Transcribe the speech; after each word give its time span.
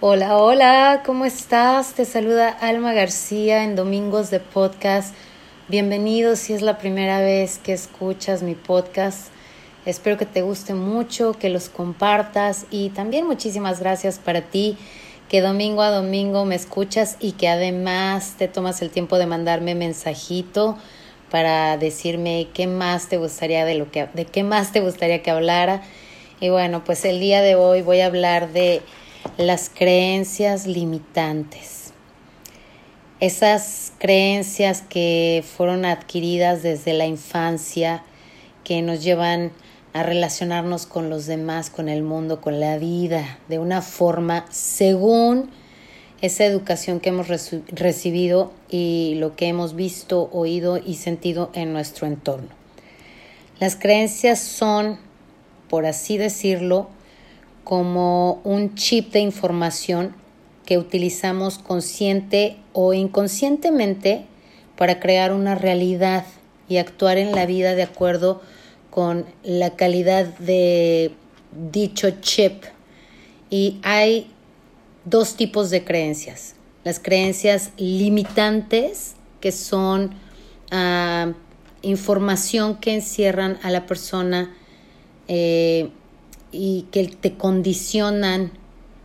Hola, 0.00 0.36
hola, 0.36 1.02
¿cómo 1.04 1.24
estás? 1.24 1.92
Te 1.94 2.04
saluda 2.04 2.50
Alma 2.50 2.92
García 2.92 3.64
en 3.64 3.74
Domingos 3.74 4.30
de 4.30 4.38
Podcast. 4.38 5.12
Bienvenido 5.66 6.36
si 6.36 6.52
es 6.52 6.62
la 6.62 6.78
primera 6.78 7.20
vez 7.20 7.58
que 7.58 7.72
escuchas 7.72 8.44
mi 8.44 8.54
podcast. 8.54 9.32
Espero 9.86 10.16
que 10.16 10.24
te 10.24 10.42
guste 10.42 10.74
mucho, 10.74 11.32
que 11.32 11.48
los 11.48 11.68
compartas 11.68 12.66
y 12.70 12.90
también 12.90 13.26
muchísimas 13.26 13.80
gracias 13.80 14.20
para 14.20 14.42
ti 14.42 14.76
que 15.28 15.40
domingo 15.40 15.82
a 15.82 15.90
domingo 15.90 16.44
me 16.44 16.54
escuchas 16.54 17.16
y 17.18 17.32
que 17.32 17.48
además 17.48 18.36
te 18.38 18.46
tomas 18.46 18.80
el 18.82 18.90
tiempo 18.90 19.18
de 19.18 19.26
mandarme 19.26 19.74
mensajito 19.74 20.78
para 21.28 21.76
decirme 21.76 22.46
qué 22.54 22.68
más 22.68 23.08
te 23.08 23.16
gustaría 23.16 23.64
de 23.64 23.74
lo 23.74 23.90
que 23.90 24.06
de 24.14 24.26
qué 24.26 24.44
más 24.44 24.70
te 24.70 24.80
gustaría 24.80 25.24
que 25.24 25.32
hablara. 25.32 25.82
Y 26.38 26.50
bueno, 26.50 26.84
pues 26.84 27.04
el 27.04 27.18
día 27.18 27.42
de 27.42 27.56
hoy 27.56 27.82
voy 27.82 27.98
a 27.98 28.06
hablar 28.06 28.52
de 28.52 28.80
las 29.36 29.70
creencias 29.70 30.66
limitantes. 30.66 31.92
Esas 33.20 33.92
creencias 33.98 34.82
que 34.82 35.44
fueron 35.56 35.84
adquiridas 35.84 36.62
desde 36.62 36.92
la 36.92 37.06
infancia, 37.06 38.04
que 38.64 38.82
nos 38.82 39.02
llevan 39.02 39.50
a 39.92 40.02
relacionarnos 40.02 40.86
con 40.86 41.10
los 41.10 41.26
demás, 41.26 41.70
con 41.70 41.88
el 41.88 42.02
mundo, 42.02 42.40
con 42.40 42.60
la 42.60 42.78
vida, 42.78 43.38
de 43.48 43.58
una 43.58 43.82
forma 43.82 44.44
según 44.50 45.50
esa 46.20 46.44
educación 46.44 47.00
que 47.00 47.10
hemos 47.10 47.28
recibido 47.28 48.52
y 48.68 49.14
lo 49.18 49.36
que 49.36 49.46
hemos 49.46 49.74
visto, 49.74 50.28
oído 50.32 50.78
y 50.78 50.94
sentido 50.94 51.50
en 51.54 51.72
nuestro 51.72 52.06
entorno. 52.06 52.48
Las 53.60 53.76
creencias 53.76 54.40
son, 54.40 54.98
por 55.68 55.86
así 55.86 56.18
decirlo, 56.18 56.90
como 57.68 58.40
un 58.44 58.76
chip 58.76 59.12
de 59.12 59.20
información 59.20 60.14
que 60.64 60.78
utilizamos 60.78 61.58
consciente 61.58 62.56
o 62.72 62.94
inconscientemente 62.94 64.24
para 64.74 65.00
crear 65.00 65.34
una 65.34 65.54
realidad 65.54 66.24
y 66.66 66.78
actuar 66.78 67.18
en 67.18 67.32
la 67.32 67.44
vida 67.44 67.74
de 67.74 67.82
acuerdo 67.82 68.40
con 68.88 69.26
la 69.42 69.76
calidad 69.76 70.24
de 70.38 71.12
dicho 71.70 72.08
chip. 72.22 72.64
Y 73.50 73.80
hay 73.82 74.30
dos 75.04 75.34
tipos 75.34 75.68
de 75.68 75.84
creencias. 75.84 76.54
Las 76.84 76.98
creencias 76.98 77.72
limitantes, 77.76 79.14
que 79.42 79.52
son 79.52 80.14
ah, 80.70 81.34
información 81.82 82.76
que 82.76 82.94
encierran 82.94 83.58
a 83.62 83.68
la 83.68 83.84
persona 83.84 84.54
eh, 85.28 85.90
y 86.52 86.86
que 86.90 87.06
te 87.08 87.34
condicionan 87.34 88.52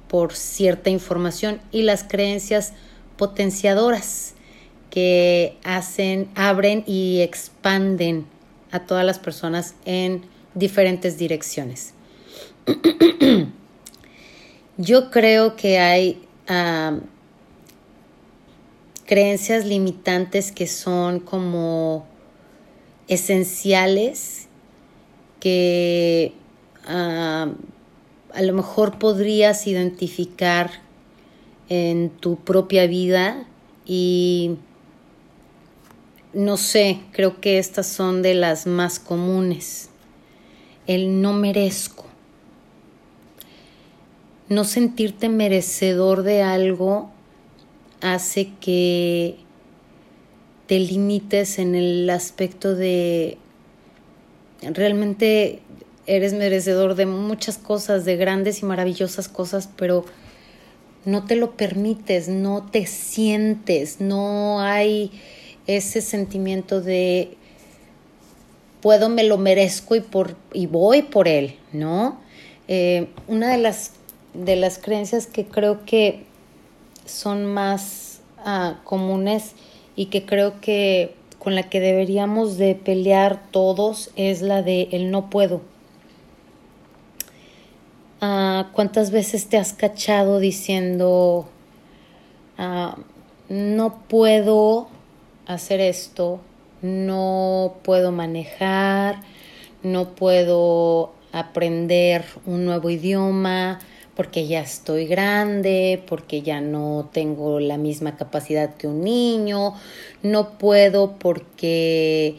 por 0.08 0.36
cierta 0.36 0.90
información 0.90 1.60
y 1.72 1.84
las 1.84 2.04
creencias 2.04 2.74
potenciadoras 3.18 4.36
que 4.90 5.58
hacen, 5.64 6.30
abren 6.36 6.84
y 6.86 7.22
expanden 7.22 8.28
a 8.72 8.82
todas 8.82 9.06
las 9.06 9.18
personas 9.18 9.76
en 9.86 10.24
diferentes 10.54 11.18
direcciones. 11.18 11.94
Yo 14.78 15.10
creo 15.10 15.56
que 15.56 15.80
hay 15.80 16.22
creencias 19.06 19.66
limitantes 19.66 20.52
que 20.52 20.68
son 20.68 21.20
como 21.20 22.06
esenciales 23.08 24.48
que 25.40 26.34
a 26.88 27.48
lo 28.42 28.54
mejor 28.54 29.00
podrías 29.00 29.68
identificar 29.68 30.72
en 31.70 32.10
tu 32.10 32.38
propia 32.38 32.88
vida 32.88 33.46
y 33.86 34.58
no 36.34 36.58
sé, 36.58 37.02
creo 37.12 37.40
que 37.40 37.60
estas 37.60 37.88
son 37.88 38.22
de 38.24 38.34
las 38.34 38.66
más 38.66 39.00
comunes. 39.00 39.90
El 40.88 41.22
no 41.22 41.34
merezco. 41.34 42.06
No 44.50 44.64
sentirte 44.64 45.30
merecedor 45.30 46.24
de 46.24 46.42
algo 46.42 47.12
hace 48.02 48.52
que 48.60 49.38
te 50.68 50.80
limites 50.80 51.60
en 51.60 51.76
el 51.76 52.10
aspecto 52.10 52.76
de 52.76 53.38
realmente 54.62 55.62
eres 56.06 56.34
merecedor 56.34 56.96
de 56.96 57.06
muchas 57.06 57.58
cosas, 57.58 58.06
de 58.06 58.18
grandes 58.18 58.62
y 58.62 58.66
maravillosas 58.66 59.28
cosas, 59.28 59.70
pero 59.76 60.06
no 61.06 61.26
te 61.26 61.36
lo 61.36 61.52
permites, 61.52 62.28
no 62.28 62.66
te 62.70 62.86
sientes, 62.86 64.00
no 64.00 64.62
hay 64.62 65.12
ese 65.68 66.02
sentimiento 66.02 66.82
de 66.82 67.38
puedo, 68.82 69.10
me 69.10 69.24
lo 69.24 69.38
merezco 69.38 69.96
y, 69.96 70.02
por, 70.02 70.36
y 70.54 70.68
voy 70.68 71.04
por 71.04 71.28
él, 71.28 71.56
¿no? 71.72 72.20
Eh, 72.68 73.08
una 73.28 73.52
de 73.52 73.58
las, 73.58 73.94
de 74.34 74.56
las 74.56 74.78
creencias 74.78 75.26
que 75.26 75.46
creo 75.46 75.86
que 75.86 76.26
son 77.06 77.46
más 77.46 78.20
ah, 78.40 78.82
comunes 78.84 79.54
y 79.96 80.08
que 80.08 80.26
creo 80.26 80.60
que 80.60 81.16
con 81.40 81.56
la 81.56 81.70
que 81.70 81.82
deberíamos 81.82 82.58
de 82.58 82.76
pelear 82.76 83.42
todos 83.52 84.12
es 84.16 84.42
la 84.42 84.62
de 84.64 84.88
el 84.92 85.12
no 85.12 85.30
puedo 85.30 85.62
¿Cuántas 88.72 89.12
veces 89.12 89.48
te 89.48 89.58
has 89.58 89.74
cachado 89.74 90.40
diciendo, 90.40 91.48
ah, 92.58 92.98
no 93.50 94.00
puedo 94.08 94.88
hacer 95.46 95.82
esto, 95.82 96.40
no 96.82 97.76
puedo 97.84 98.12
manejar, 98.12 99.22
no 99.84 100.16
puedo 100.16 101.14
aprender 101.32 102.24
un 102.46 102.66
nuevo 102.66 102.90
idioma 102.90 103.80
porque 104.16 104.48
ya 104.48 104.62
estoy 104.62 105.08
grande, 105.08 106.04
porque 106.08 106.42
ya 106.42 106.62
no 106.62 107.10
tengo 107.12 107.60
la 107.60 107.78
misma 107.78 108.16
capacidad 108.16 108.76
que 108.76 108.88
un 108.88 109.04
niño, 109.04 109.74
no 110.22 110.58
puedo 110.58 111.18
porque 111.18 112.38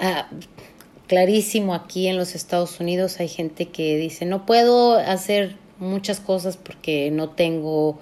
ah, 0.00 0.28
clarísimo 1.06 1.74
aquí 1.74 2.08
en 2.08 2.16
los 2.16 2.34
Estados 2.34 2.80
Unidos 2.80 3.20
hay 3.20 3.28
gente 3.28 3.66
que 3.66 3.96
dice 3.96 4.24
no 4.26 4.46
puedo 4.46 4.96
hacer 4.96 5.56
muchas 5.78 6.20
cosas 6.20 6.56
porque 6.56 7.10
no 7.10 7.30
tengo 7.30 7.98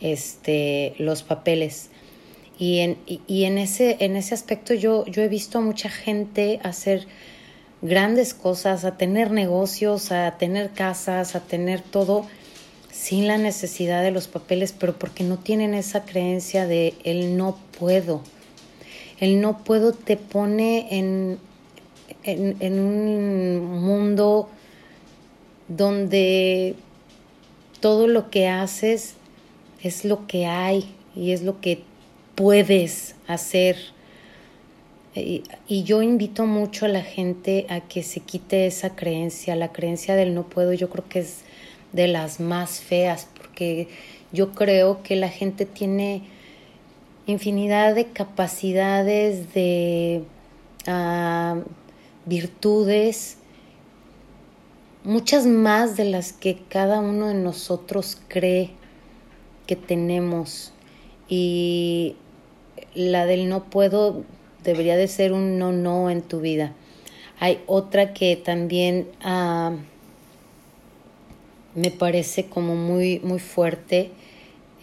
este 0.00 0.94
los 0.98 1.22
papeles 1.22 1.90
y 2.58 2.78
en, 2.78 2.98
y, 3.06 3.44
en 3.44 3.58
ese 3.58 3.96
en 4.00 4.16
ese 4.16 4.34
aspecto 4.34 4.74
yo 4.74 5.04
yo 5.06 5.22
he 5.22 5.28
visto 5.28 5.58
a 5.58 5.60
mucha 5.60 5.88
gente 5.88 6.60
hacer 6.62 7.06
grandes 7.82 8.34
cosas 8.34 8.84
a 8.84 8.96
tener 8.96 9.30
negocios 9.30 10.12
a 10.12 10.36
tener 10.38 10.70
casas 10.70 11.34
a 11.34 11.40
tener 11.40 11.80
todo 11.80 12.26
sin 12.96 13.28
la 13.28 13.36
necesidad 13.36 14.02
de 14.02 14.10
los 14.10 14.26
papeles 14.26 14.72
pero 14.72 14.98
porque 14.98 15.22
no 15.22 15.38
tienen 15.38 15.74
esa 15.74 16.04
creencia 16.04 16.66
de 16.66 16.94
el 17.04 17.36
no 17.36 17.58
puedo. 17.78 18.22
El 19.20 19.40
no 19.40 19.64
puedo 19.64 19.92
te 19.92 20.16
pone 20.16 20.88
en 20.90 21.38
en, 22.26 22.78
un 22.78 23.80
mundo 23.82 24.48
donde 25.68 26.74
todo 27.80 28.06
lo 28.06 28.30
que 28.30 28.48
haces 28.48 29.14
es 29.82 30.04
lo 30.04 30.26
que 30.26 30.46
hay 30.46 30.92
y 31.14 31.32
es 31.32 31.42
lo 31.42 31.60
que 31.60 31.82
puedes 32.34 33.14
hacer. 33.26 33.76
Y, 35.14 35.44
yo 35.68 36.02
invito 36.02 36.44
mucho 36.46 36.84
a 36.84 36.88
la 36.88 37.02
gente 37.02 37.66
a 37.70 37.80
que 37.80 38.02
se 38.02 38.20
quite 38.20 38.66
esa 38.66 38.94
creencia, 38.94 39.56
la 39.56 39.72
creencia 39.72 40.14
del 40.14 40.34
no 40.34 40.42
puedo, 40.42 40.74
yo 40.74 40.90
creo 40.90 41.08
que 41.08 41.20
es 41.20 41.40
de 41.92 42.06
las 42.06 42.38
más 42.38 42.80
feas, 42.80 43.26
porque 43.34 43.88
yo 44.32 44.52
creo 44.52 45.02
que 45.02 45.16
la 45.16 45.30
gente 45.30 45.64
tiene 45.64 46.22
infinidad 47.26 47.94
de 47.94 48.06
capacidades 48.06 49.54
de... 49.54 50.22
Uh, 50.86 51.62
virtudes, 52.26 53.38
muchas 55.04 55.46
más 55.46 55.96
de 55.96 56.04
las 56.04 56.32
que 56.32 56.58
cada 56.68 57.00
uno 57.00 57.28
de 57.28 57.34
nosotros 57.34 58.18
cree 58.28 58.70
que 59.66 59.76
tenemos. 59.76 60.72
Y 61.28 62.16
la 62.94 63.26
del 63.26 63.48
no 63.48 63.64
puedo 63.64 64.24
debería 64.62 64.96
de 64.96 65.08
ser 65.08 65.32
un 65.32 65.58
no 65.58 65.72
no 65.72 66.10
en 66.10 66.22
tu 66.22 66.40
vida. 66.40 66.74
Hay 67.38 67.60
otra 67.66 68.12
que 68.12 68.36
también 68.36 69.08
ah, 69.22 69.72
me 71.74 71.90
parece 71.90 72.46
como 72.46 72.74
muy 72.74 73.20
muy 73.20 73.38
fuerte 73.38 74.10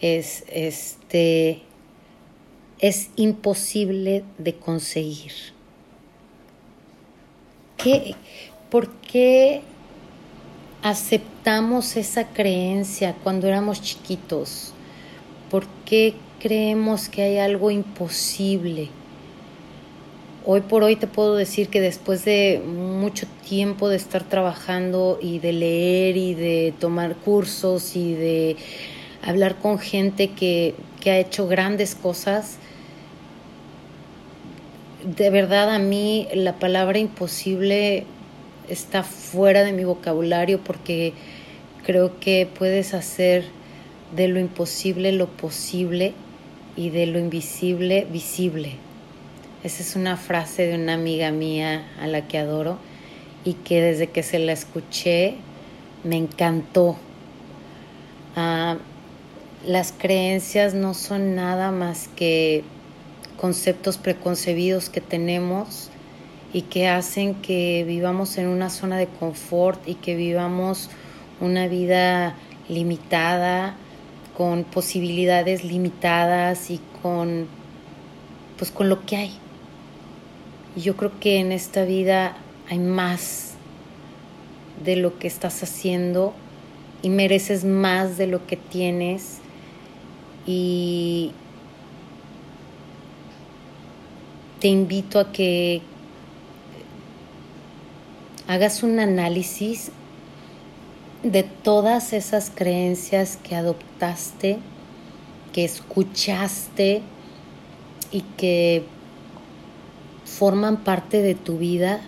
es 0.00 0.44
este 0.48 1.62
es 2.78 3.10
imposible 3.16 4.24
de 4.38 4.54
conseguir. 4.56 5.53
¿Por 8.70 8.88
qué 8.90 9.60
aceptamos 10.82 11.96
esa 11.96 12.28
creencia 12.28 13.14
cuando 13.22 13.46
éramos 13.46 13.82
chiquitos? 13.82 14.72
¿Por 15.50 15.66
qué 15.84 16.14
creemos 16.40 17.10
que 17.10 17.22
hay 17.22 17.38
algo 17.38 17.70
imposible? 17.70 18.88
Hoy 20.46 20.62
por 20.62 20.82
hoy 20.82 20.96
te 20.96 21.06
puedo 21.06 21.36
decir 21.36 21.68
que 21.68 21.80
después 21.80 22.24
de 22.24 22.62
mucho 22.66 23.26
tiempo 23.46 23.88
de 23.88 23.96
estar 23.96 24.24
trabajando 24.24 25.18
y 25.20 25.38
de 25.38 25.52
leer 25.52 26.16
y 26.16 26.34
de 26.34 26.74
tomar 26.78 27.16
cursos 27.16 27.96
y 27.96 28.14
de 28.14 28.56
hablar 29.22 29.56
con 29.56 29.78
gente 29.78 30.30
que, 30.30 30.74
que 31.00 31.10
ha 31.10 31.18
hecho 31.18 31.46
grandes 31.48 31.94
cosas, 31.94 32.58
de 35.04 35.28
verdad 35.28 35.74
a 35.74 35.78
mí 35.78 36.28
la 36.34 36.58
palabra 36.58 36.98
imposible 36.98 38.04
está 38.68 39.02
fuera 39.02 39.62
de 39.62 39.72
mi 39.72 39.84
vocabulario 39.84 40.60
porque 40.60 41.12
creo 41.84 42.18
que 42.20 42.48
puedes 42.52 42.94
hacer 42.94 43.44
de 44.16 44.28
lo 44.28 44.40
imposible 44.40 45.12
lo 45.12 45.26
posible 45.26 46.14
y 46.74 46.88
de 46.88 47.06
lo 47.06 47.18
invisible 47.18 48.06
visible. 48.10 48.76
Esa 49.62 49.82
es 49.82 49.94
una 49.94 50.16
frase 50.16 50.66
de 50.66 50.74
una 50.74 50.94
amiga 50.94 51.30
mía 51.30 51.86
a 52.00 52.06
la 52.06 52.26
que 52.26 52.38
adoro 52.38 52.78
y 53.44 53.54
que 53.54 53.82
desde 53.82 54.08
que 54.08 54.22
se 54.22 54.38
la 54.38 54.52
escuché 54.52 55.34
me 56.02 56.16
encantó. 56.16 56.96
Ah, 58.36 58.78
las 59.66 59.92
creencias 59.92 60.74
no 60.74 60.94
son 60.94 61.34
nada 61.34 61.70
más 61.70 62.08
que 62.16 62.64
conceptos 63.44 63.98
preconcebidos 63.98 64.88
que 64.88 65.02
tenemos 65.02 65.90
y 66.54 66.62
que 66.62 66.88
hacen 66.88 67.34
que 67.34 67.84
vivamos 67.86 68.38
en 68.38 68.46
una 68.46 68.70
zona 68.70 68.96
de 68.96 69.06
confort 69.06 69.86
y 69.86 69.96
que 69.96 70.16
vivamos 70.16 70.88
una 71.42 71.68
vida 71.68 72.36
limitada, 72.70 73.76
con 74.34 74.64
posibilidades 74.64 75.62
limitadas 75.62 76.70
y 76.70 76.80
con 77.02 77.46
pues 78.56 78.70
con 78.70 78.88
lo 78.88 79.04
que 79.04 79.16
hay. 79.16 79.32
Yo 80.74 80.96
creo 80.96 81.12
que 81.20 81.36
en 81.36 81.52
esta 81.52 81.84
vida 81.84 82.38
hay 82.70 82.78
más 82.78 83.56
de 84.82 84.96
lo 84.96 85.18
que 85.18 85.26
estás 85.26 85.62
haciendo 85.62 86.32
y 87.02 87.10
mereces 87.10 87.66
más 87.66 88.16
de 88.16 88.26
lo 88.26 88.46
que 88.46 88.56
tienes 88.56 89.40
y 90.46 91.32
te 94.64 94.68
invito 94.68 95.20
a 95.20 95.30
que 95.30 95.82
hagas 98.48 98.82
un 98.82 98.98
análisis 98.98 99.90
de 101.22 101.42
todas 101.42 102.14
esas 102.14 102.48
creencias 102.48 103.36
que 103.42 103.56
adoptaste, 103.56 104.56
que 105.52 105.66
escuchaste 105.66 107.02
y 108.10 108.22
que 108.38 108.86
forman 110.24 110.78
parte 110.78 111.20
de 111.20 111.34
tu 111.34 111.58
vida 111.58 112.00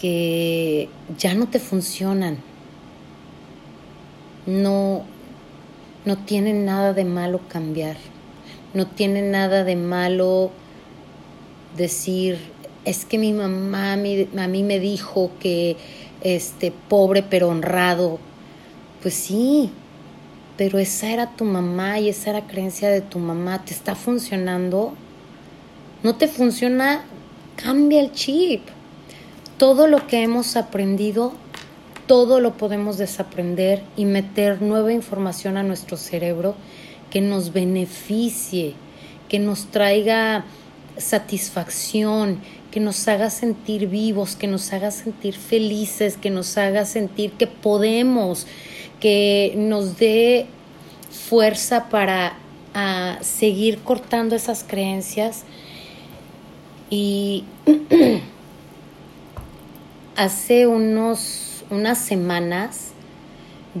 que 0.00 0.88
ya 1.18 1.34
no 1.34 1.48
te 1.48 1.58
funcionan. 1.58 2.38
No, 4.46 5.02
no 6.04 6.18
tiene 6.18 6.52
nada 6.52 6.92
de 6.92 7.04
malo 7.04 7.40
cambiar. 7.48 7.96
No 8.72 8.86
tiene 8.86 9.20
nada 9.22 9.64
de 9.64 9.74
malo 9.74 10.52
decir, 11.76 12.38
es 12.84 13.04
que 13.04 13.18
mi 13.18 13.32
mamá 13.32 13.94
a 13.94 13.96
mí, 13.96 14.62
me 14.62 14.80
dijo 14.80 15.30
que 15.40 15.76
este 16.22 16.72
pobre 16.88 17.22
pero 17.22 17.48
honrado. 17.48 18.18
Pues 19.02 19.14
sí, 19.14 19.70
pero 20.56 20.78
esa 20.78 21.10
era 21.10 21.36
tu 21.36 21.44
mamá 21.44 21.98
y 21.98 22.08
esa 22.08 22.30
era 22.30 22.46
creencia 22.46 22.88
de 22.88 23.00
tu 23.00 23.18
mamá. 23.18 23.64
¿Te 23.64 23.74
está 23.74 23.94
funcionando? 23.94 24.94
no 26.02 26.16
te 26.16 26.26
funciona, 26.26 27.04
cambia 27.56 28.00
el 28.00 28.12
chip. 28.12 28.62
Todo 29.56 29.86
lo 29.86 30.06
que 30.06 30.22
hemos 30.22 30.56
aprendido, 30.56 31.32
todo 32.06 32.40
lo 32.40 32.54
podemos 32.54 32.98
desaprender 32.98 33.82
y 33.96 34.04
meter 34.04 34.60
nueva 34.60 34.92
información 34.92 35.56
a 35.56 35.62
nuestro 35.62 35.96
cerebro 35.96 36.56
que 37.10 37.20
nos 37.20 37.52
beneficie, 37.52 38.74
que 39.28 39.38
nos 39.38 39.66
traiga 39.66 40.44
satisfacción, 40.96 42.40
que 42.70 42.80
nos 42.80 43.06
haga 43.06 43.30
sentir 43.30 43.88
vivos, 43.88 44.34
que 44.34 44.46
nos 44.46 44.72
haga 44.72 44.90
sentir 44.90 45.34
felices, 45.34 46.16
que 46.16 46.30
nos 46.30 46.56
haga 46.56 46.84
sentir 46.84 47.32
que 47.32 47.46
podemos, 47.46 48.46
que 48.98 49.54
nos 49.56 49.98
dé 49.98 50.46
fuerza 51.10 51.88
para 51.90 52.34
ah, 52.74 53.18
seguir 53.20 53.78
cortando 53.80 54.34
esas 54.34 54.64
creencias 54.64 55.44
y 56.88 57.44
hace 60.16 60.66
unos, 60.66 61.64
unas 61.70 61.98
semanas 61.98 62.92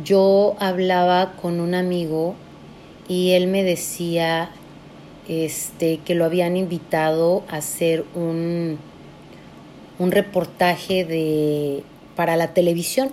yo 0.04 0.56
hablaba 0.58 1.32
con 1.32 1.60
un 1.60 1.74
amigo 1.74 2.34
y 3.08 3.32
él 3.32 3.46
me 3.46 3.62
decía 3.62 4.50
este, 5.28 5.98
que 5.98 6.14
lo 6.14 6.24
habían 6.24 6.56
invitado 6.56 7.44
a 7.48 7.56
hacer 7.56 8.04
un, 8.14 8.78
un 9.98 10.10
reportaje 10.10 11.04
de, 11.04 11.82
para 12.16 12.36
la 12.36 12.54
televisión. 12.54 13.12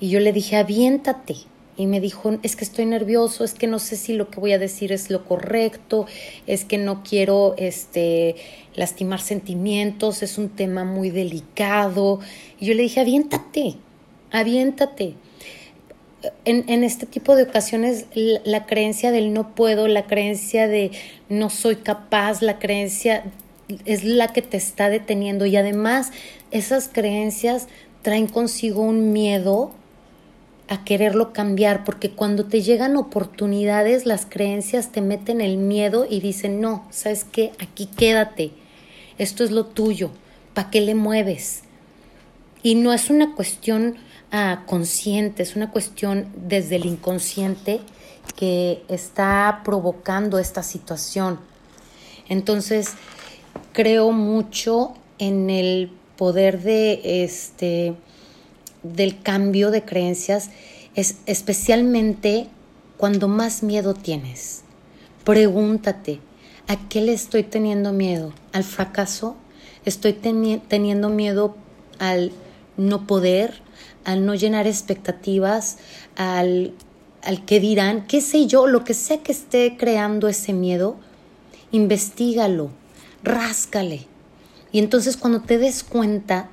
Y 0.00 0.10
yo 0.10 0.20
le 0.20 0.32
dije, 0.32 0.56
aviéntate 0.56 1.36
y 1.76 1.86
me 1.86 2.00
dijo, 2.00 2.38
es 2.42 2.54
que 2.56 2.64
estoy 2.64 2.86
nervioso, 2.86 3.42
es 3.42 3.54
que 3.54 3.66
no 3.66 3.78
sé 3.78 3.96
si 3.96 4.12
lo 4.12 4.30
que 4.30 4.38
voy 4.38 4.52
a 4.52 4.58
decir 4.58 4.92
es 4.92 5.10
lo 5.10 5.24
correcto, 5.24 6.06
es 6.46 6.64
que 6.64 6.78
no 6.78 7.02
quiero 7.02 7.54
este, 7.58 8.36
lastimar 8.74 9.20
sentimientos, 9.20 10.22
es 10.22 10.38
un 10.38 10.50
tema 10.50 10.84
muy 10.84 11.10
delicado. 11.10 12.20
Y 12.60 12.66
yo 12.66 12.74
le 12.74 12.82
dije, 12.82 13.00
aviéntate, 13.00 13.74
aviéntate. 14.30 15.14
En, 16.44 16.64
en 16.68 16.84
este 16.84 17.06
tipo 17.06 17.36
de 17.36 17.44
ocasiones 17.44 18.06
la, 18.14 18.40
la 18.44 18.66
creencia 18.66 19.10
del 19.10 19.32
no 19.32 19.54
puedo, 19.54 19.88
la 19.88 20.06
creencia 20.06 20.68
de 20.68 20.90
no 21.28 21.50
soy 21.50 21.76
capaz, 21.76 22.42
la 22.42 22.58
creencia 22.58 23.24
es 23.84 24.04
la 24.04 24.28
que 24.28 24.42
te 24.42 24.56
está 24.56 24.88
deteniendo 24.88 25.46
y 25.46 25.56
además 25.56 26.12
esas 26.50 26.88
creencias 26.88 27.68
traen 28.02 28.26
consigo 28.26 28.82
un 28.82 29.12
miedo 29.12 29.72
a 30.68 30.84
quererlo 30.84 31.32
cambiar, 31.32 31.84
porque 31.84 32.10
cuando 32.10 32.46
te 32.46 32.62
llegan 32.62 32.96
oportunidades, 32.96 34.06
las 34.06 34.26
creencias 34.26 34.92
te 34.92 35.00
meten 35.00 35.40
el 35.40 35.58
miedo 35.58 36.06
y 36.08 36.20
dicen, 36.20 36.60
no, 36.60 36.86
¿sabes 36.90 37.24
qué? 37.24 37.52
Aquí 37.58 37.86
quédate, 37.86 38.50
esto 39.18 39.44
es 39.44 39.50
lo 39.50 39.66
tuyo, 39.66 40.10
¿para 40.54 40.70
qué 40.70 40.80
le 40.80 40.94
mueves? 40.94 41.62
Y 42.62 42.76
no 42.76 42.94
es 42.94 43.10
una 43.10 43.34
cuestión 43.34 43.96
consciente, 44.66 45.42
es 45.42 45.54
una 45.54 45.70
cuestión 45.70 46.28
desde 46.36 46.76
el 46.76 46.86
inconsciente 46.86 47.80
que 48.36 48.82
está 48.88 49.62
provocando 49.64 50.38
esta 50.38 50.62
situación. 50.62 51.38
Entonces, 52.28 52.94
creo 53.72 54.10
mucho 54.10 54.94
en 55.18 55.50
el 55.50 55.92
poder 56.16 56.62
de 56.62 57.24
este 57.24 57.94
del 58.82 59.22
cambio 59.22 59.70
de 59.70 59.82
creencias 59.82 60.50
es 60.94 61.16
especialmente 61.26 62.48
cuando 62.96 63.28
más 63.28 63.62
miedo 63.62 63.94
tienes. 63.94 64.62
Pregúntate, 65.24 66.20
¿a 66.68 66.88
qué 66.88 67.00
le 67.00 67.12
estoy 67.12 67.42
teniendo 67.44 67.92
miedo? 67.92 68.32
¿Al 68.52 68.64
fracaso? 68.64 69.36
¿Estoy 69.84 70.12
teniendo 70.12 71.08
miedo 71.08 71.56
al 71.98 72.32
no 72.76 73.06
poder, 73.06 73.63
al 74.04 74.26
no 74.26 74.34
llenar 74.34 74.66
expectativas, 74.66 75.78
al, 76.16 76.72
al 77.22 77.44
que 77.44 77.60
dirán, 77.60 78.06
qué 78.06 78.20
sé 78.20 78.46
yo, 78.46 78.66
lo 78.66 78.84
que 78.84 78.94
sea 78.94 79.22
que 79.22 79.32
esté 79.32 79.76
creando 79.76 80.28
ese 80.28 80.52
miedo? 80.52 80.96
Investígalo, 81.72 82.70
ráscale. 83.22 84.06
Y 84.72 84.78
entonces 84.78 85.16
cuando 85.16 85.40
te 85.40 85.58
des 85.58 85.84
cuenta 85.84 86.48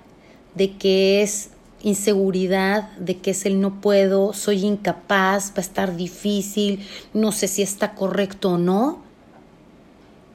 de 0.55 0.77
que 0.77 1.21
es 1.21 1.49
inseguridad 1.83 2.91
de 2.97 3.17
que 3.17 3.31
es 3.31 3.45
el 3.45 3.59
no 3.59 3.81
puedo, 3.81 4.33
soy 4.33 4.65
incapaz, 4.65 5.51
va 5.51 5.57
a 5.57 5.61
estar 5.61 5.95
difícil, 5.95 6.85
no 7.13 7.31
sé 7.31 7.47
si 7.47 7.61
está 7.61 7.95
correcto 7.95 8.51
o 8.51 8.57
no, 8.57 9.01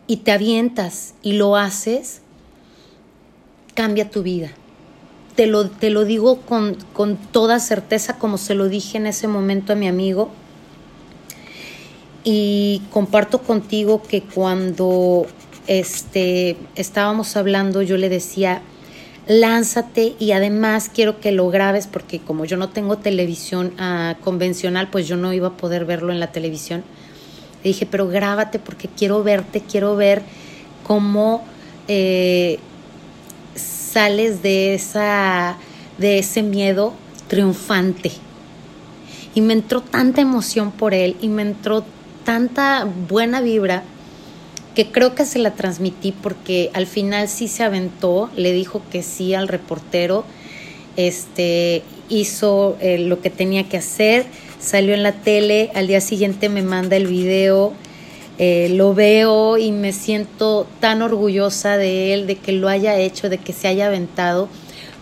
y 0.06 0.18
te 0.18 0.32
avientas 0.32 1.14
y 1.22 1.32
lo 1.32 1.56
haces, 1.56 2.20
cambia 3.74 4.10
tu 4.10 4.22
vida. 4.22 4.50
Te 5.36 5.46
lo, 5.46 5.68
te 5.68 5.90
lo 5.90 6.04
digo 6.04 6.40
con, 6.40 6.76
con 6.92 7.16
toda 7.16 7.60
certeza, 7.60 8.18
como 8.18 8.38
se 8.38 8.54
lo 8.54 8.68
dije 8.68 8.98
en 8.98 9.06
ese 9.06 9.28
momento 9.28 9.74
a 9.74 9.76
mi 9.76 9.86
amigo. 9.86 10.30
Y 12.24 12.82
comparto 12.90 13.42
contigo 13.42 14.02
que 14.02 14.22
cuando 14.22 15.26
este, 15.66 16.56
estábamos 16.74 17.36
hablando, 17.36 17.82
yo 17.82 17.96
le 17.96 18.08
decía, 18.08 18.62
lánzate 19.26 20.14
y 20.18 20.32
además 20.32 20.90
quiero 20.92 21.20
que 21.20 21.32
lo 21.32 21.48
grabes 21.50 21.86
porque 21.86 22.20
como 22.20 22.44
yo 22.44 22.56
no 22.56 22.70
tengo 22.70 22.98
televisión 22.98 23.72
ah, 23.78 24.16
convencional, 24.22 24.88
pues 24.90 25.08
yo 25.08 25.16
no 25.16 25.32
iba 25.32 25.48
a 25.48 25.56
poder 25.56 25.84
verlo 25.84 26.12
en 26.12 26.20
la 26.20 26.32
televisión. 26.32 26.84
Le 27.62 27.70
dije, 27.70 27.86
pero 27.86 28.08
grábate 28.08 28.58
porque 28.58 28.88
quiero 28.88 29.22
verte, 29.22 29.60
quiero 29.60 29.96
ver 29.96 30.22
cómo 30.86 31.44
eh, 31.88 32.58
sales 33.96 34.42
de, 34.42 34.74
esa, 34.74 35.56
de 35.96 36.18
ese 36.18 36.42
miedo 36.42 36.92
triunfante. 37.28 38.12
Y 39.34 39.40
me 39.40 39.54
entró 39.54 39.80
tanta 39.80 40.20
emoción 40.20 40.70
por 40.70 40.92
él 40.92 41.16
y 41.22 41.28
me 41.28 41.40
entró 41.40 41.82
tanta 42.22 42.86
buena 43.08 43.40
vibra 43.40 43.84
que 44.74 44.92
creo 44.92 45.14
que 45.14 45.24
se 45.24 45.38
la 45.38 45.54
transmití 45.54 46.12
porque 46.12 46.70
al 46.74 46.86
final 46.86 47.26
sí 47.26 47.48
se 47.48 47.62
aventó, 47.62 48.28
le 48.36 48.52
dijo 48.52 48.82
que 48.92 49.02
sí 49.02 49.32
al 49.32 49.48
reportero, 49.48 50.26
este, 50.98 51.82
hizo 52.10 52.76
eh, 52.82 52.98
lo 52.98 53.22
que 53.22 53.30
tenía 53.30 53.66
que 53.66 53.78
hacer, 53.78 54.26
salió 54.60 54.92
en 54.92 55.04
la 55.04 55.12
tele, 55.12 55.70
al 55.74 55.86
día 55.86 56.02
siguiente 56.02 56.50
me 56.50 56.60
manda 56.60 56.96
el 56.96 57.06
video, 57.06 57.72
eh, 58.38 58.68
lo 58.70 58.94
veo 58.94 59.56
y 59.56 59.72
me 59.72 59.92
siento 59.92 60.66
tan 60.80 61.00
orgullosa 61.00 61.78
de 61.78 62.12
él, 62.12 62.26
de 62.26 62.36
que 62.36 62.52
lo 62.52 62.68
haya 62.68 62.98
hecho, 62.98 63.28
de 63.28 63.38
que 63.38 63.52
se 63.52 63.68
haya 63.68 63.86
aventado, 63.86 64.48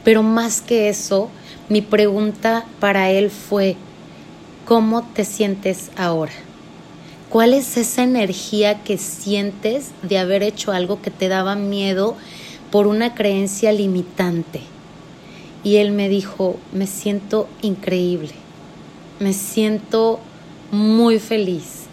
pero 0.05 0.23
más 0.23 0.61
que 0.61 0.89
eso, 0.89 1.31
mi 1.69 1.81
pregunta 1.81 2.65
para 2.79 3.11
él 3.11 3.31
fue, 3.31 3.77
¿cómo 4.67 5.03
te 5.03 5.25
sientes 5.25 5.91
ahora? 5.97 6.33
¿Cuál 7.29 7.55
es 7.55 7.77
esa 7.77 8.05
energía 8.05 8.85
que 8.85 8.99
sientes 8.99 9.91
de 10.03 10.19
haber 10.19 10.45
hecho 10.45 10.71
algo 10.71 11.03
que 11.03 11.11
te 11.11 11.27
daba 11.27 11.57
miedo 11.57 12.17
por 12.71 12.87
una 12.87 13.15
creencia 13.15 13.73
limitante? 13.73 14.61
Y 15.65 15.77
él 15.77 15.91
me 15.91 16.09
dijo, 16.09 16.57
me 16.73 16.87
siento 16.87 17.49
increíble, 17.63 18.33
me 19.19 19.33
siento 19.33 20.21
muy 20.71 21.19
feliz. 21.19 21.84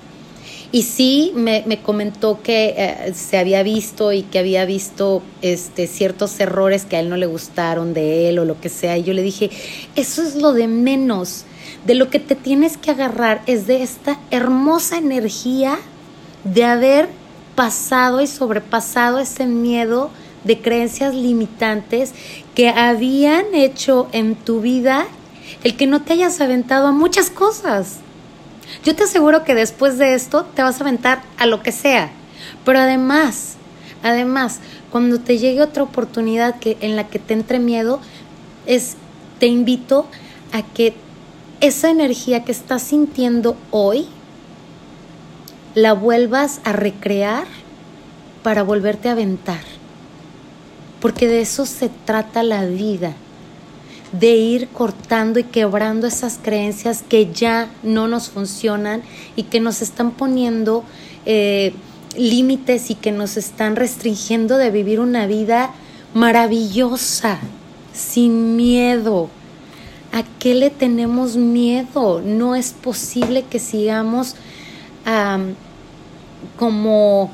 Y 0.73 0.83
sí, 0.83 1.33
me, 1.35 1.81
comentó 1.83 2.41
que 2.41 2.75
eh, 2.77 3.13
se 3.13 3.37
había 3.37 3.61
visto 3.61 4.13
y 4.13 4.23
que 4.23 4.39
había 4.39 4.65
visto 4.65 5.21
este, 5.41 5.85
ciertos 5.87 6.39
errores 6.39 6.85
que 6.85 6.95
a 6.95 7.01
él 7.01 7.09
no 7.09 7.17
le 7.17 7.25
gustaron 7.25 7.93
de 7.93 8.29
él 8.29 8.39
o 8.39 8.45
lo 8.45 8.59
que 8.61 8.69
sea. 8.69 8.97
Y 8.97 9.03
yo 9.03 9.13
le 9.13 9.21
dije, 9.21 9.49
eso 9.95 10.21
es 10.21 10.35
lo 10.35 10.53
de 10.53 10.67
menos 10.67 11.45
de 11.85 11.95
lo 11.95 12.09
que 12.09 12.19
te 12.19 12.35
tienes 12.35 12.77
que 12.77 12.91
agarrar 12.91 13.41
es 13.47 13.67
de 13.67 13.81
esta 13.81 14.19
hermosa 14.29 14.97
energía 14.97 15.79
de 16.43 16.63
haber 16.63 17.09
pasado 17.55 18.21
y 18.21 18.27
sobrepasado 18.27 19.19
ese 19.19 19.45
miedo 19.45 20.11
de 20.43 20.59
creencias 20.59 21.13
limitantes 21.13 22.13
que 22.55 22.69
habían 22.69 23.53
hecho 23.53 24.07
en 24.11 24.35
tu 24.35 24.61
vida 24.61 25.05
el 25.63 25.75
que 25.75 25.87
no 25.87 26.01
te 26.01 26.13
hayas 26.13 26.39
aventado 26.41 26.87
a 26.87 26.91
muchas 26.91 27.29
cosas. 27.29 27.97
Yo 28.83 28.95
te 28.95 29.03
aseguro 29.03 29.43
que 29.43 29.55
después 29.55 29.97
de 29.97 30.13
esto 30.13 30.45
te 30.55 30.61
vas 30.61 30.79
a 30.79 30.83
aventar 30.83 31.21
a 31.37 31.45
lo 31.45 31.61
que 31.61 31.71
sea. 31.71 32.11
Pero 32.65 32.79
además, 32.79 33.55
además, 34.03 34.59
cuando 34.91 35.19
te 35.19 35.37
llegue 35.37 35.61
otra 35.61 35.83
oportunidad 35.83 36.59
que, 36.59 36.77
en 36.81 36.95
la 36.95 37.07
que 37.07 37.19
te 37.19 37.33
entre 37.33 37.59
miedo, 37.59 37.99
es, 38.65 38.95
te 39.39 39.47
invito 39.47 40.07
a 40.51 40.61
que 40.61 40.93
esa 41.61 41.89
energía 41.89 42.43
que 42.43 42.51
estás 42.51 42.81
sintiendo 42.81 43.55
hoy 43.69 44.07
la 45.75 45.93
vuelvas 45.93 46.59
a 46.63 46.73
recrear 46.73 47.45
para 48.43 48.63
volverte 48.63 49.09
a 49.09 49.13
aventar. 49.13 49.61
Porque 50.99 51.27
de 51.27 51.41
eso 51.41 51.65
se 51.65 51.89
trata 51.89 52.43
la 52.43 52.65
vida, 52.65 53.13
de 54.11 54.35
ir 54.35 54.67
cortando 54.69 55.39
y 55.39 55.43
quebrando 55.43 56.07
esas 56.07 56.39
creencias 56.41 57.03
que 57.07 57.31
ya 57.31 57.69
no 57.83 58.07
nos 58.07 58.29
funcionan 58.29 59.03
y 59.35 59.43
que 59.43 59.59
nos 59.59 59.81
están 59.81 60.11
poniendo 60.11 60.83
eh, 61.25 61.73
límites 62.17 62.89
y 62.89 62.95
que 62.95 63.11
nos 63.11 63.37
están 63.37 63.75
restringiendo 63.75 64.57
de 64.57 64.69
vivir 64.69 64.99
una 64.99 65.27
vida 65.27 65.71
maravillosa, 66.13 67.39
sin 67.93 68.55
miedo, 68.57 69.29
¿A 70.11 70.23
qué 70.39 70.53
le 70.55 70.69
tenemos 70.69 71.37
miedo? 71.37 72.21
No 72.21 72.55
es 72.55 72.73
posible 72.73 73.43
que 73.43 73.59
sigamos 73.59 74.35
como 76.57 77.31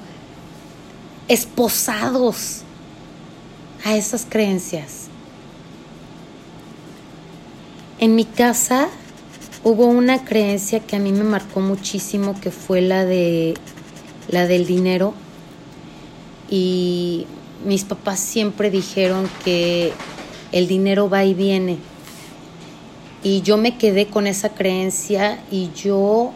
esposados 1.27 2.61
a 3.83 3.95
esas 3.95 4.25
creencias. 4.29 5.06
En 7.99 8.13
mi 8.13 8.25
casa 8.25 8.89
hubo 9.63 9.87
una 9.87 10.23
creencia 10.23 10.79
que 10.81 10.95
a 10.95 10.99
mí 10.99 11.11
me 11.11 11.23
marcó 11.23 11.61
muchísimo 11.61 12.39
que 12.39 12.51
fue 12.51 12.81
la 12.81 13.05
de 13.05 13.55
la 14.29 14.45
del 14.45 14.67
dinero 14.67 15.15
y 16.47 17.25
mis 17.65 17.85
papás 17.85 18.19
siempre 18.19 18.69
dijeron 18.69 19.27
que 19.43 19.93
el 20.51 20.67
dinero 20.67 21.09
va 21.09 21.25
y 21.25 21.33
viene 21.33 21.79
y 23.23 23.41
yo 23.41 23.57
me 23.57 23.77
quedé 23.77 24.05
con 24.05 24.27
esa 24.27 24.49
creencia 24.49 25.39
y 25.49 25.71
yo 25.73 26.33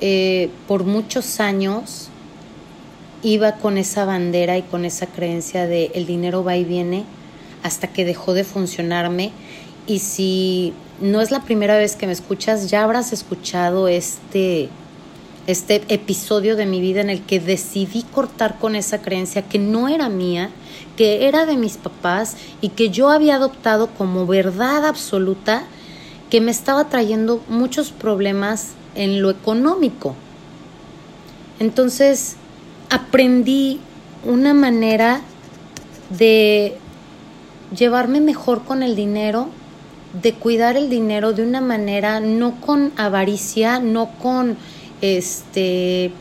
eh, 0.00 0.48
por 0.68 0.84
muchos 0.84 1.40
años 1.40 2.08
iba 3.24 3.56
con 3.56 3.78
esa 3.78 4.04
bandera 4.04 4.58
y 4.58 4.62
con 4.62 4.84
esa 4.84 5.06
creencia 5.06 5.66
de 5.66 5.90
el 5.94 6.06
dinero 6.06 6.44
va 6.44 6.56
y 6.56 6.62
viene 6.62 7.04
hasta 7.62 7.88
que 7.88 8.04
dejó 8.04 8.34
de 8.34 8.44
funcionarme. 8.44 9.32
Y 9.86 9.98
si 9.98 10.72
no 11.00 11.20
es 11.20 11.30
la 11.30 11.40
primera 11.40 11.76
vez 11.76 11.96
que 11.96 12.06
me 12.06 12.12
escuchas, 12.12 12.70
ya 12.70 12.84
habrás 12.84 13.12
escuchado 13.12 13.88
este, 13.88 14.68
este 15.46 15.82
episodio 15.88 16.56
de 16.56 16.66
mi 16.66 16.80
vida 16.80 17.00
en 17.00 17.10
el 17.10 17.22
que 17.22 17.40
decidí 17.40 18.04
cortar 18.04 18.58
con 18.58 18.76
esa 18.76 19.02
creencia 19.02 19.42
que 19.42 19.58
no 19.58 19.88
era 19.88 20.08
mía, 20.08 20.50
que 20.96 21.26
era 21.26 21.46
de 21.46 21.56
mis 21.56 21.76
papás 21.76 22.36
y 22.60 22.70
que 22.70 22.90
yo 22.90 23.10
había 23.10 23.36
adoptado 23.36 23.88
como 23.88 24.26
verdad 24.26 24.86
absoluta 24.86 25.64
que 26.30 26.40
me 26.40 26.50
estaba 26.50 26.88
trayendo 26.88 27.42
muchos 27.48 27.90
problemas 27.90 28.68
en 28.94 29.20
lo 29.20 29.30
económico. 29.30 30.14
Entonces 31.58 32.36
aprendí 32.90 33.80
una 34.24 34.54
manera 34.54 35.20
de 36.10 36.76
llevarme 37.76 38.20
mejor 38.20 38.64
con 38.64 38.82
el 38.82 38.96
dinero, 38.96 39.48
de 40.20 40.34
cuidar 40.34 40.76
el 40.76 40.90
dinero 40.90 41.32
de 41.32 41.42
una 41.42 41.60
manera 41.60 42.20
no 42.20 42.60
con 42.60 42.92
avaricia, 42.96 43.78
no 43.78 44.10
con 44.18 44.56
este 45.00 46.12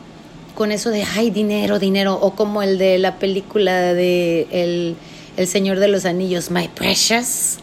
con 0.55 0.71
eso 0.71 0.89
de 0.89 1.03
ay 1.03 1.29
dinero, 1.29 1.79
dinero 1.79 2.15
o 2.15 2.31
como 2.35 2.61
el 2.61 2.77
de 2.77 2.99
la 2.99 3.17
película 3.17 3.93
de 3.93 4.47
el, 4.51 4.95
el 5.37 5.47
Señor 5.47 5.79
de 5.79 5.87
los 5.87 6.05
Anillos, 6.05 6.51
My 6.51 6.67
Precious, 6.67 7.57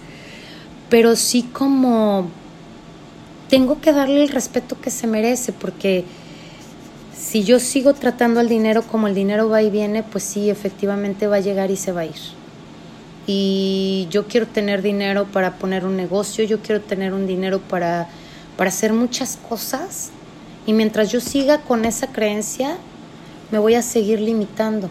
pero 0.89 1.17
sí 1.17 1.43
como 1.53 2.29
tengo 3.49 3.81
que 3.81 3.93
darle 3.93 4.23
el 4.23 4.29
respeto 4.29 4.81
que 4.81 4.91
se 4.91 5.07
merece 5.07 5.53
porque 5.53 6.05
si 7.19 7.45
yo 7.45 7.61
sigo 7.61 7.95
tratando 7.95 8.41
al 8.41 8.49
dinero 8.49 8.83
como 8.83 9.07
el 9.07 9.15
dinero 9.15 9.49
va 9.49 9.63
y 9.63 9.71
viene, 9.71 10.03
pues 10.03 10.25
sí, 10.25 10.51
efectivamente 10.51 11.27
va 11.27 11.37
a 11.37 11.41
llegar 11.41 11.71
y 11.71 11.77
se 11.77 11.93
va 11.93 12.03
a 12.03 12.07
ir. 12.07 12.38
Y 13.31 14.09
yo 14.11 14.27
quiero 14.27 14.47
tener 14.47 14.81
dinero 14.81 15.27
para 15.27 15.59
poner 15.59 15.85
un 15.85 15.99
negocio, 15.99 16.47
yo 16.47 16.61
quiero 16.61 16.81
tener 16.81 17.13
un 17.13 17.27
dinero 17.27 17.61
para, 17.61 18.09
para 18.57 18.71
hacer 18.71 18.95
muchas 18.95 19.37
cosas. 19.37 20.13
Y 20.65 20.73
mientras 20.73 21.13
yo 21.13 21.21
siga 21.21 21.61
con 21.61 21.85
esa 21.85 22.07
creencia, 22.07 22.79
me 23.51 23.59
voy 23.59 23.75
a 23.75 23.83
seguir 23.83 24.19
limitando. 24.19 24.89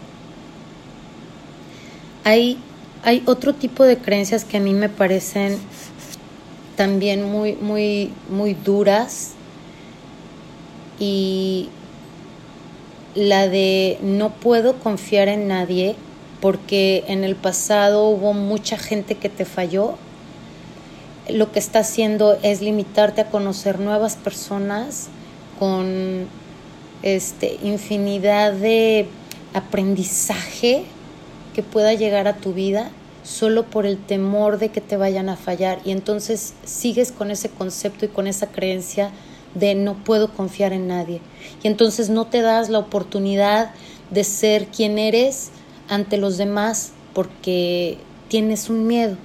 Hay, 2.22 2.58
hay 3.02 3.24
otro 3.26 3.56
tipo 3.56 3.82
de 3.82 3.98
creencias 3.98 4.44
que 4.44 4.58
a 4.58 4.60
mí 4.60 4.72
me 4.72 4.88
parecen 4.88 5.58
también 6.76 7.24
muy, 7.24 7.56
muy, 7.56 8.12
muy 8.30 8.54
duras. 8.54 9.32
Y 11.00 11.70
la 13.16 13.48
de 13.48 13.98
no 14.00 14.30
puedo 14.30 14.78
confiar 14.78 15.26
en 15.26 15.48
nadie 15.48 15.96
porque 16.40 17.04
en 17.08 17.24
el 17.24 17.36
pasado 17.36 18.08
hubo 18.08 18.32
mucha 18.32 18.78
gente 18.78 19.16
que 19.16 19.28
te 19.28 19.44
falló. 19.44 19.96
Lo 21.28 21.52
que 21.52 21.58
está 21.58 21.80
haciendo 21.80 22.38
es 22.42 22.60
limitarte 22.60 23.20
a 23.20 23.30
conocer 23.30 23.80
nuevas 23.80 24.16
personas 24.16 25.08
con 25.58 26.26
este, 27.02 27.58
infinidad 27.62 28.52
de 28.52 29.06
aprendizaje 29.54 30.84
que 31.54 31.62
pueda 31.62 31.94
llegar 31.94 32.28
a 32.28 32.36
tu 32.36 32.52
vida 32.52 32.90
solo 33.24 33.64
por 33.64 33.84
el 33.84 33.98
temor 33.98 34.58
de 34.58 34.70
que 34.70 34.80
te 34.80 34.96
vayan 34.96 35.28
a 35.28 35.36
fallar 35.36 35.80
y 35.84 35.90
entonces 35.90 36.54
sigues 36.64 37.12
con 37.12 37.30
ese 37.30 37.50
concepto 37.50 38.04
y 38.04 38.08
con 38.08 38.26
esa 38.26 38.46
creencia 38.46 39.10
de 39.54 39.74
no 39.74 39.94
puedo 39.94 40.32
confiar 40.32 40.72
en 40.72 40.88
nadie 40.88 41.20
y 41.62 41.68
entonces 41.68 42.08
no 42.08 42.26
te 42.26 42.40
das 42.40 42.68
la 42.68 42.78
oportunidad 42.78 43.72
de 44.10 44.24
ser 44.24 44.68
quien 44.68 44.98
eres 44.98 45.50
ante 45.88 46.16
los 46.16 46.36
demás 46.36 46.92
porque 47.14 47.98
tienes 48.28 48.68
un 48.70 48.86
miedo. 48.86 49.16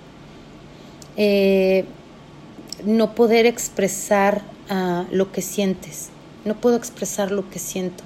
Eh, 1.17 1.85
no 2.85 3.15
poder 3.15 3.45
expresar 3.45 4.41
ah, 4.69 5.05
lo 5.11 5.31
que 5.31 5.41
sientes. 5.41 6.09
No 6.45 6.55
puedo 6.55 6.75
expresar 6.75 7.31
lo 7.31 7.49
que 7.49 7.59
siento 7.59 8.03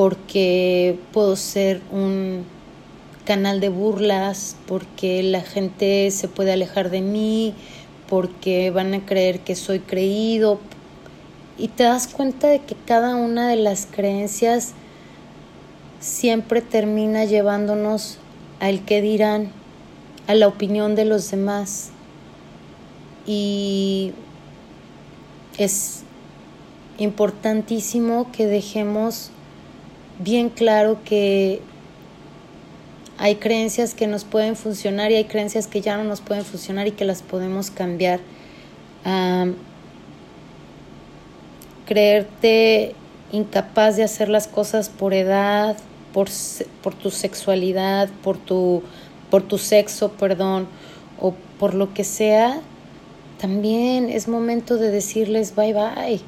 porque 0.00 0.98
puedo 1.12 1.36
ser 1.36 1.82
un 1.92 2.46
canal 3.26 3.60
de 3.60 3.68
burlas, 3.68 4.56
porque 4.66 5.22
la 5.22 5.42
gente 5.42 6.10
se 6.10 6.26
puede 6.26 6.52
alejar 6.52 6.88
de 6.88 7.02
mí, 7.02 7.52
porque 8.08 8.70
van 8.70 8.94
a 8.94 9.04
creer 9.04 9.40
que 9.40 9.54
soy 9.54 9.80
creído. 9.80 10.58
Y 11.58 11.68
te 11.68 11.82
das 11.82 12.06
cuenta 12.06 12.48
de 12.48 12.60
que 12.60 12.74
cada 12.86 13.14
una 13.14 13.46
de 13.48 13.56
las 13.56 13.86
creencias 13.90 14.72
siempre 16.00 16.62
termina 16.62 17.24
llevándonos 17.24 18.18
al 18.58 18.84
que 18.84 19.00
dirán, 19.02 19.52
a 20.26 20.34
la 20.34 20.48
opinión 20.48 20.94
de 20.96 21.04
los 21.04 21.30
demás. 21.30 21.90
Y 23.26 24.12
es 25.58 26.02
importantísimo 26.98 28.30
que 28.32 28.46
dejemos 28.46 29.30
bien 30.18 30.48
claro 30.48 30.98
que 31.04 31.60
hay 33.18 33.36
creencias 33.36 33.94
que 33.94 34.06
nos 34.06 34.24
pueden 34.24 34.56
funcionar 34.56 35.10
y 35.10 35.16
hay 35.16 35.24
creencias 35.24 35.66
que 35.66 35.82
ya 35.82 35.98
no 35.98 36.04
nos 36.04 36.22
pueden 36.22 36.44
funcionar 36.44 36.86
y 36.86 36.92
que 36.92 37.04
las 37.04 37.22
podemos 37.22 37.70
cambiar. 37.70 38.20
creerte 41.86 42.94
incapaz 43.32 43.96
de 43.96 44.04
hacer 44.04 44.28
las 44.28 44.46
cosas 44.46 44.88
por 44.88 45.12
edad, 45.12 45.76
por, 46.12 46.28
por 46.82 46.94
tu 46.94 47.10
sexualidad, 47.10 48.08
por 48.22 48.36
tu, 48.36 48.82
por 49.30 49.42
tu 49.42 49.58
sexo, 49.58 50.12
perdón, 50.12 50.66
o 51.20 51.34
por 51.58 51.74
lo 51.74 51.92
que 51.94 52.04
sea, 52.04 52.60
también 53.40 54.10
es 54.10 54.28
momento 54.28 54.76
de 54.76 54.90
decirles 54.90 55.54
bye 55.54 55.72
bye. 55.72 56.20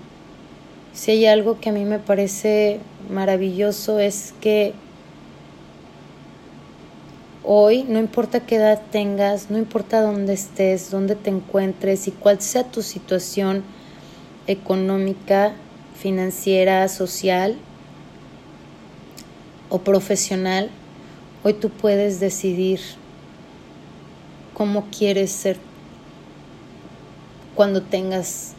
Si 0.92 1.10
hay 1.10 1.26
algo 1.26 1.58
que 1.58 1.70
a 1.70 1.72
mí 1.72 1.84
me 1.84 1.98
parece 1.98 2.80
maravilloso 3.10 3.98
es 3.98 4.34
que 4.40 4.74
hoy, 7.44 7.84
no 7.84 7.98
importa 7.98 8.40
qué 8.40 8.56
edad 8.56 8.82
tengas, 8.90 9.50
no 9.50 9.58
importa 9.58 10.02
dónde 10.02 10.34
estés, 10.34 10.90
dónde 10.90 11.16
te 11.16 11.30
encuentres 11.30 12.08
y 12.08 12.12
cuál 12.12 12.40
sea 12.40 12.64
tu 12.64 12.82
situación 12.82 13.64
económica, 14.46 15.54
financiera, 15.98 16.88
social 16.88 17.56
o 19.72 19.78
profesional, 19.78 20.68
hoy 21.42 21.54
tú 21.54 21.70
puedes 21.70 22.20
decidir 22.20 22.78
cómo 24.52 24.88
quieres 24.96 25.32
ser 25.32 25.56
cuando 27.54 27.80
tengas 27.80 28.52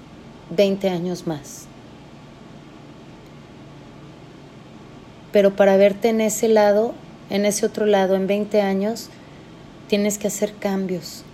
20 0.49 0.89
años 0.89 1.27
más. 1.27 1.67
Pero 5.31 5.55
para 5.55 5.77
verte 5.77 6.09
en 6.09 6.19
ese 6.19 6.47
lado, 6.47 6.95
en 7.29 7.45
ese 7.45 7.67
otro 7.67 7.85
lado, 7.85 8.15
en 8.15 8.25
20 8.25 8.61
años, 8.61 9.09
tienes 9.87 10.17
que 10.17 10.25
hacer 10.25 10.55
cambios. 10.55 11.25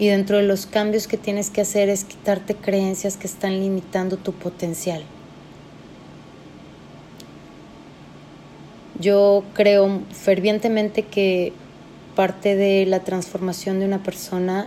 Y 0.00 0.08
dentro 0.08 0.38
de 0.38 0.42
los 0.42 0.66
cambios 0.66 1.06
que 1.06 1.16
tienes 1.16 1.50
que 1.50 1.60
hacer 1.60 1.88
es 1.88 2.02
quitarte 2.02 2.56
creencias 2.56 3.16
que 3.16 3.28
están 3.28 3.60
limitando 3.60 4.16
tu 4.16 4.32
potencial. 4.32 5.04
Yo 9.00 9.44
creo 9.54 10.02
fervientemente 10.12 11.02
que 11.04 11.52
parte 12.16 12.56
de 12.56 12.84
la 12.86 13.00
transformación 13.00 13.78
de 13.78 13.86
una 13.86 14.02
persona 14.02 14.66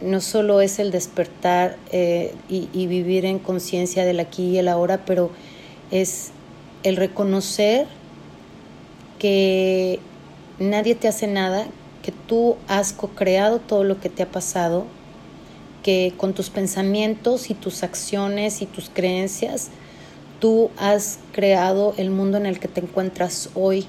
no 0.00 0.20
solo 0.20 0.60
es 0.60 0.78
el 0.78 0.92
despertar 0.92 1.76
eh, 1.90 2.34
y, 2.48 2.68
y, 2.72 2.86
vivir 2.86 3.24
en 3.24 3.38
conciencia 3.38 4.04
del 4.04 4.20
aquí 4.20 4.50
y 4.50 4.58
el 4.58 4.68
ahora, 4.68 5.04
pero 5.04 5.30
es 5.90 6.30
el 6.84 6.96
reconocer 6.96 7.86
que 9.18 9.98
nadie 10.58 10.94
te 10.94 11.08
hace 11.08 11.26
nada, 11.26 11.66
que 12.02 12.12
tú 12.12 12.56
has 12.68 12.92
co-creado 12.92 13.58
todo 13.58 13.84
lo 13.84 14.00
que 14.00 14.08
te 14.08 14.22
ha 14.22 14.30
pasado, 14.30 14.86
que 15.82 16.14
con 16.16 16.32
tus 16.34 16.50
pensamientos 16.50 17.50
y 17.50 17.54
tus 17.54 17.82
acciones 17.82 18.62
y 18.62 18.66
tus 18.66 18.90
creencias, 18.90 19.70
tú 20.40 20.70
has 20.76 21.18
creado 21.32 21.94
el 21.96 22.10
mundo 22.10 22.38
en 22.38 22.46
el 22.46 22.58
que 22.58 22.68
te 22.68 22.80
encuentras 22.80 23.50
hoy. 23.54 23.86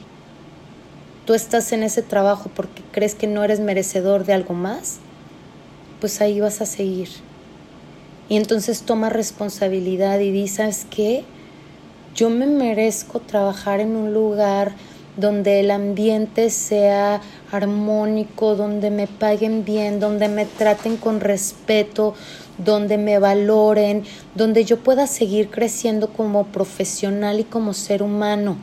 Tú 1.25 1.33
estás 1.33 1.71
en 1.71 1.83
ese 1.83 2.01
trabajo 2.01 2.51
porque 2.53 2.83
crees 2.91 3.15
que 3.15 3.27
no 3.27 3.43
eres 3.43 3.59
merecedor 3.59 4.25
de 4.25 4.33
algo 4.33 4.53
más, 4.53 4.99
pues 5.99 6.21
ahí 6.21 6.39
vas 6.39 6.61
a 6.61 6.65
seguir. 6.65 7.09
Y 8.29 8.37
entonces 8.37 8.83
toma 8.83 9.09
responsabilidad 9.09 10.19
y 10.19 10.31
dices 10.31 10.85
que 10.89 11.23
yo 12.15 12.29
me 12.29 12.45
merezco 12.45 13.19
trabajar 13.19 13.79
en 13.79 13.95
un 13.95 14.13
lugar 14.13 14.73
donde 15.17 15.59
el 15.59 15.71
ambiente 15.71 16.49
sea 16.49 17.21
armónico, 17.51 18.55
donde 18.55 18.89
me 18.89 19.07
paguen 19.07 19.65
bien, 19.65 19.99
donde 19.99 20.29
me 20.29 20.45
traten 20.45 20.97
con 20.97 21.19
respeto, 21.19 22.15
donde 22.57 22.97
me 22.97 23.19
valoren, 23.19 24.03
donde 24.35 24.65
yo 24.65 24.79
pueda 24.79 25.07
seguir 25.07 25.49
creciendo 25.49 26.09
como 26.09 26.45
profesional 26.45 27.39
y 27.39 27.43
como 27.43 27.73
ser 27.73 28.03
humano. 28.03 28.57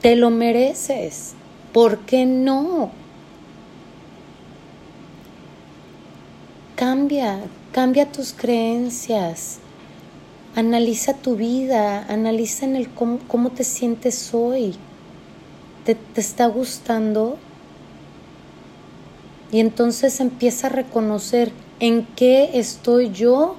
Te 0.00 0.16
lo 0.16 0.30
mereces. 0.30 1.34
¿Por 1.72 2.00
qué 2.00 2.26
no? 2.26 2.90
Cambia, 6.74 7.38
cambia 7.72 8.10
tus 8.10 8.32
creencias. 8.32 9.58
Analiza 10.54 11.14
tu 11.14 11.36
vida, 11.36 12.04
analiza 12.08 12.66
en 12.66 12.76
el 12.76 12.90
cómo, 12.90 13.50
te 13.50 13.64
sientes 13.64 14.34
hoy. 14.34 14.74
¿Te, 15.84 15.94
¿Te 15.94 16.20
está 16.20 16.46
gustando? 16.46 17.38
Y 19.52 19.60
entonces 19.60 20.18
empieza 20.20 20.66
a 20.66 20.70
reconocer 20.70 21.52
en 21.82 22.06
qué 22.14 22.60
estoy 22.60 23.10
yo 23.10 23.56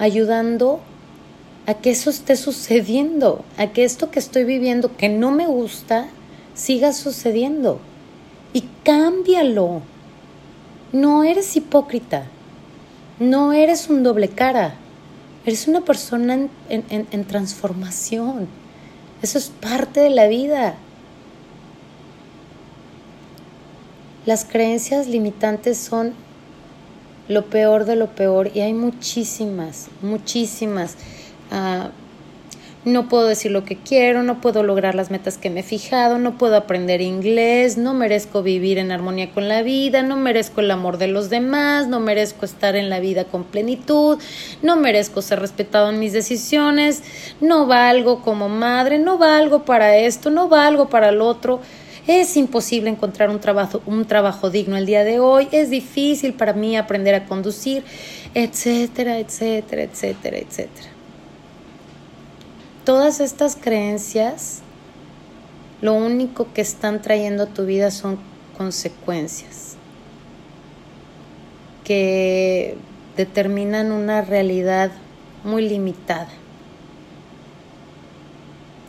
ayudando 0.00 0.80
a 1.64 1.74
que 1.74 1.90
eso 1.90 2.10
esté 2.10 2.34
sucediendo, 2.34 3.44
a 3.56 3.68
que 3.68 3.84
esto 3.84 4.10
que 4.10 4.18
estoy 4.18 4.42
viviendo 4.42 4.96
que 4.96 5.08
no 5.08 5.30
me 5.30 5.46
gusta 5.46 6.08
siga 6.54 6.92
sucediendo. 6.92 7.78
Y 8.52 8.64
cámbialo. 8.82 9.82
No 10.92 11.22
eres 11.22 11.54
hipócrita, 11.54 12.24
no 13.20 13.52
eres 13.52 13.88
un 13.88 14.02
doble 14.02 14.28
cara. 14.28 14.74
Eres 15.46 15.68
una 15.68 15.82
persona 15.82 16.48
en, 16.68 17.24
transformación. 17.26 18.48
Eso 19.22 19.38
es 19.38 19.50
parte 19.50 20.00
de 20.00 20.10
la 20.10 20.26
vida. 20.26 20.74
Las 24.26 24.44
creencias 24.44 25.06
limitantes 25.06 25.78
son 25.78 26.12
lo 27.30 27.44
peor 27.44 27.84
de 27.84 27.94
lo 27.94 28.08
peor 28.08 28.50
y 28.54 28.60
hay 28.60 28.74
muchísimas, 28.74 29.88
muchísimas. 30.02 30.96
Ah, 31.52 31.90
no 32.84 33.08
puedo 33.08 33.26
decir 33.26 33.52
lo 33.52 33.64
que 33.64 33.76
quiero, 33.76 34.22
no 34.22 34.40
puedo 34.40 34.62
lograr 34.62 34.94
las 34.94 35.10
metas 35.10 35.36
que 35.38 35.50
me 35.50 35.60
he 35.60 35.62
fijado, 35.62 36.18
no 36.18 36.38
puedo 36.38 36.56
aprender 36.56 37.02
inglés, 37.02 37.76
no 37.76 37.94
merezco 37.94 38.42
vivir 38.42 38.78
en 38.78 38.90
armonía 38.90 39.30
con 39.30 39.48
la 39.48 39.62
vida, 39.62 40.02
no 40.02 40.16
merezco 40.16 40.60
el 40.60 40.70
amor 40.70 40.96
de 40.96 41.06
los 41.06 41.30
demás, 41.30 41.86
no 41.88 42.00
merezco 42.00 42.46
estar 42.46 42.74
en 42.74 42.88
la 42.88 42.98
vida 42.98 43.24
con 43.24 43.44
plenitud, 43.44 44.18
no 44.62 44.76
merezco 44.76 45.22
ser 45.22 45.40
respetado 45.40 45.90
en 45.90 46.00
mis 46.00 46.12
decisiones, 46.12 47.02
no 47.40 47.66
valgo 47.66 48.22
como 48.22 48.48
madre, 48.48 48.98
no 48.98 49.18
valgo 49.18 49.64
para 49.64 49.96
esto, 49.96 50.30
no 50.30 50.48
valgo 50.48 50.88
para 50.88 51.10
el 51.10 51.20
otro. 51.20 51.60
Es 52.10 52.36
imposible 52.36 52.90
encontrar 52.90 53.30
un 53.30 53.38
trabajo, 53.38 53.82
un 53.86 54.04
trabajo 54.04 54.50
digno 54.50 54.76
el 54.76 54.86
día 54.86 55.04
de 55.04 55.20
hoy, 55.20 55.46
es 55.52 55.70
difícil 55.70 56.34
para 56.34 56.54
mí 56.54 56.76
aprender 56.76 57.14
a 57.14 57.26
conducir, 57.26 57.84
etcétera, 58.34 59.18
etcétera, 59.18 59.82
etcétera, 59.82 60.38
etcétera 60.38 61.00
todas 62.90 63.20
estas 63.20 63.54
creencias 63.54 64.62
lo 65.80 65.94
único 65.94 66.52
que 66.52 66.60
están 66.60 67.00
trayendo 67.00 67.44
a 67.44 67.46
tu 67.46 67.64
vida 67.64 67.92
son 67.92 68.18
consecuencias 68.58 69.76
que 71.84 72.76
determinan 73.16 73.92
una 73.92 74.22
realidad 74.22 74.90
muy 75.44 75.68
limitada. 75.68 76.28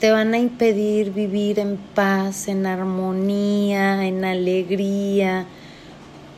Te 0.01 0.11
van 0.11 0.33
a 0.33 0.37
impedir 0.37 1.13
vivir 1.13 1.59
en 1.59 1.77
paz, 1.77 2.49
en 2.49 2.65
armonía, 2.65 4.05
en 4.05 4.25
alegría, 4.25 5.45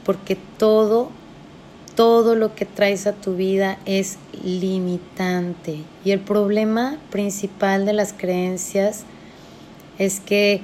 porque 0.06 0.38
todo 0.60 1.10
todo 1.96 2.36
lo 2.36 2.56
que 2.56 2.66
traes 2.66 3.08
a 3.08 3.14
tu 3.14 3.36
vida 3.36 3.78
es 3.86 4.18
limitante. 4.44 5.80
Y 6.04 6.12
el 6.12 6.20
problema 6.20 6.98
principal 7.12 7.86
de 7.86 7.94
las 7.94 8.14
creencias 8.14 9.06
es 10.00 10.20
que 10.20 10.62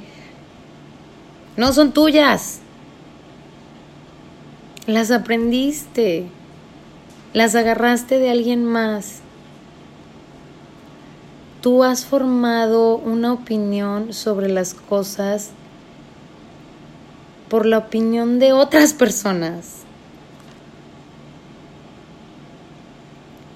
no 1.56 1.74
son 1.74 1.92
tuyas. 1.92 2.62
Las 4.88 5.12
aprendiste, 5.12 6.26
las 7.34 7.54
agarraste 7.56 8.18
de 8.18 8.32
alguien 8.32 8.66
más. 8.66 9.22
Tú 11.62 11.84
has 11.84 12.06
formado 12.06 12.98
una 12.98 13.34
opinión 13.34 14.14
sobre 14.14 14.48
las 14.48 14.74
cosas 14.74 15.52
por 17.50 17.66
la 17.66 17.80
opinión 17.80 18.40
de 18.40 18.54
otras 18.54 18.94
personas. 18.94 19.80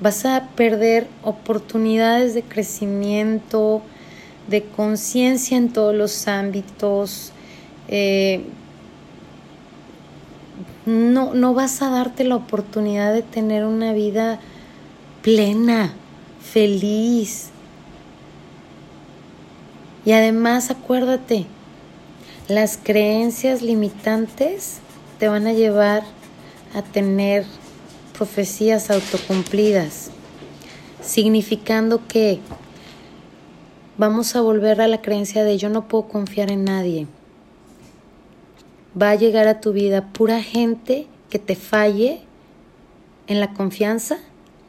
Vas 0.02 0.26
a 0.26 0.50
perder 0.58 1.08
oportunidades 1.24 2.34
de 2.34 2.44
crecimiento, 2.44 3.82
de 4.50 4.64
conciencia 4.64 5.56
en 5.56 5.72
todos 5.72 5.96
los 5.96 6.28
ámbitos. 6.28 7.32
Eh, 7.88 8.44
no, 10.86 11.34
no 11.34 11.54
vas 11.54 11.82
a 11.82 11.90
darte 11.90 12.26
la 12.26 12.36
oportunidad 12.36 13.14
de 13.14 13.22
tener 13.22 13.64
una 13.64 13.94
vida 13.94 14.42
plena, 15.22 15.94
feliz. 16.42 17.53
Y 20.06 20.12
además 20.12 20.70
acuérdate, 20.70 21.46
las 22.48 22.78
creencias 22.82 23.62
limitantes 23.62 24.80
te 25.20 25.28
van 25.28 25.48
a 25.48 25.54
llevar 25.54 26.04
a 26.74 26.82
tener 26.82 27.46
profecías 28.18 28.90
autocumplidas, 28.90 30.12
significando 31.02 32.06
que 32.08 32.40
vamos 33.98 34.36
a 34.36 34.42
volver 34.42 34.82
a 34.82 34.88
la 34.88 35.02
creencia 35.02 35.44
de 35.44 35.58
yo 35.58 35.70
no 35.70 35.88
puedo 35.88 36.08
confiar 36.08 36.52
en 36.52 36.66
nadie 36.66 37.08
va 39.00 39.12
a 39.12 39.16
llegar 39.16 39.48
a 39.48 39.60
tu 39.60 39.74
vida 39.74 40.12
pura 40.14 40.42
gente 40.42 41.08
que 41.30 41.40
te 41.40 41.56
falle 41.56 42.22
en 43.28 43.40
la 43.40 43.54
confianza 43.54 44.18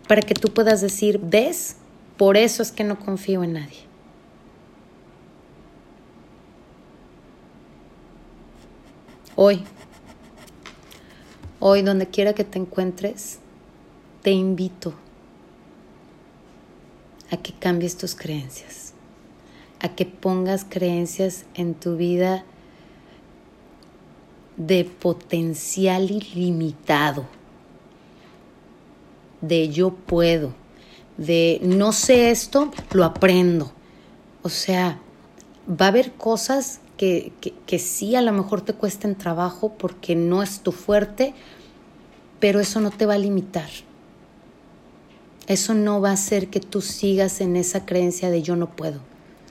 para 0.09 0.23
que 0.23 0.35
tú 0.35 0.49
puedas 0.53 0.81
decir, 0.81 1.21
ves, 1.23 1.77
por 2.17 2.37
eso 2.37 2.63
es 2.63 2.73
que 2.73 2.85
no 2.85 2.99
confío 2.99 3.43
en 3.43 3.55
nadie. 3.55 3.84
Hoy, 9.37 9.65
hoy 11.59 11.83
donde 11.83 12.07
quiera 12.07 12.35
que 12.35 12.45
te 12.45 12.61
encuentres, 12.61 13.41
te 14.23 14.31
invito 14.31 14.95
a 17.33 17.37
que 17.37 17.53
cambies 17.53 17.97
tus 17.97 18.15
creencias, 18.15 18.93
a 19.81 19.89
que 19.89 20.07
pongas 20.07 20.65
creencias 20.65 21.47
en 21.55 21.75
tu 21.75 21.97
vida 21.97 22.45
de 24.57 24.85
potencial 24.85 26.13
ilimitado, 26.13 27.27
de 29.41 29.69
yo 29.69 29.91
puedo, 29.93 30.55
de 31.17 31.59
no 31.61 31.91
sé 31.91 32.31
esto, 32.31 32.71
lo 32.93 33.03
aprendo. 33.03 33.73
O 34.45 34.49
sea, 34.49 35.01
va 35.69 35.87
a 35.87 35.89
haber 35.89 36.13
cosas 36.13 36.81
que, 36.97 37.33
que, 37.67 37.79
sí 37.79 38.15
a 38.15 38.23
lo 38.23 38.33
mejor 38.33 38.61
te 38.61 38.73
cuesten 38.73 39.17
trabajo 39.17 39.73
porque 39.77 40.15
no 40.15 40.43
es 40.43 40.61
tu 40.61 40.73
fuerte, 40.73 41.35
pero 42.41 42.61
eso 42.61 42.81
no 42.81 42.91
te 42.91 43.07
va 43.07 43.15
a 43.15 43.19
limitar. 43.19 43.69
Eso 45.47 45.75
no 45.75 46.01
va 46.01 46.11
a 46.11 46.15
hacer 46.15 46.49
que 46.49 46.61
tú 46.61 46.81
sigas 46.81 47.41
en 47.41 47.57
esa 47.57 47.85
creencia 47.85 48.31
de 48.31 48.43
yo 48.43 48.57
no 48.57 48.75
puedo. 48.75 49.01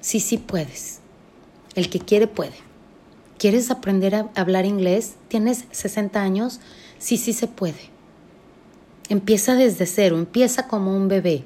Sí, 0.02 0.20
sí 0.20 0.38
puedes. 0.38 1.00
El 1.76 1.90
que 1.90 2.00
quiere 2.00 2.28
puede. 2.28 2.56
¿Quieres 3.38 3.72
aprender 3.72 4.16
a 4.16 4.30
hablar 4.36 4.66
inglés? 4.66 5.16
¿Tienes 5.28 5.66
60 5.72 6.22
años? 6.22 6.62
Sí, 6.98 7.18
sí 7.18 7.34
se 7.34 7.48
puede. 7.48 7.92
Empieza 9.10 9.56
desde 9.56 9.86
cero, 9.86 10.18
empieza 10.18 10.68
como 10.68 10.96
un 10.96 11.10
bebé, 11.10 11.44